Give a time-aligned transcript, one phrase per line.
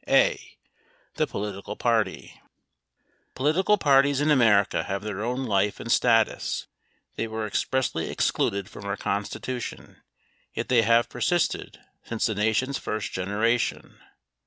[0.09, 0.57] A.
[1.17, 2.41] The Political Party
[3.35, 6.65] Political parties in America have their own life and status.
[7.17, 10.01] They were expressly excluded from our Constitution,
[10.55, 13.99] yet they have per sisted since the Nation's first generation.